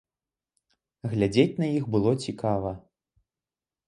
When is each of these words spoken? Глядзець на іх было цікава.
Глядзець 1.11 1.57
на 1.63 1.67
іх 1.77 1.85
было 1.97 2.11
цікава. 2.29 2.71